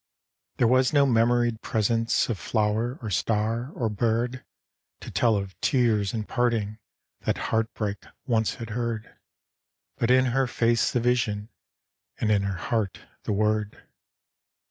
[0.57, 4.43] There was no memoried presence Of flower or star or bird
[5.01, 6.79] To tell of tears and parting
[7.19, 9.13] That heartbreak once had heard
[9.97, 11.49] But in her face the vision,
[12.17, 13.83] And in her heart the word.